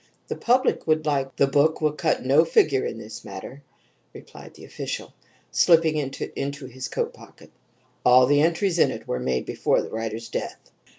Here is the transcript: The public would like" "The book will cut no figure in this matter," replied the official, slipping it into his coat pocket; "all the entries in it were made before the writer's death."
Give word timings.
The 0.29 0.35
public 0.35 0.87
would 0.87 1.05
like" 1.05 1.35
"The 1.35 1.45
book 1.45 1.79
will 1.79 1.91
cut 1.91 2.25
no 2.25 2.43
figure 2.43 2.83
in 2.87 2.97
this 2.97 3.23
matter," 3.23 3.61
replied 4.15 4.55
the 4.55 4.65
official, 4.65 5.13
slipping 5.51 5.95
it 5.97 6.19
into 6.35 6.65
his 6.65 6.87
coat 6.87 7.13
pocket; 7.13 7.51
"all 8.03 8.25
the 8.25 8.41
entries 8.41 8.79
in 8.79 8.89
it 8.89 9.07
were 9.07 9.19
made 9.19 9.45
before 9.45 9.79
the 9.79 9.91
writer's 9.91 10.27
death." 10.27 10.57